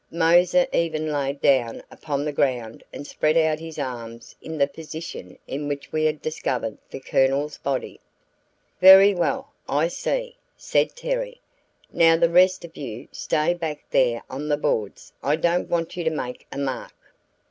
[0.09, 5.37] Moser even laid down upon the ground and spread out his arms in the position
[5.45, 7.99] in which we had discovered the Colonel's body.
[8.79, 11.39] "Very well, I see," said Terry.
[11.93, 16.03] "Now the rest of you stay back there on the boards; I don't want you
[16.03, 16.95] to make a mark."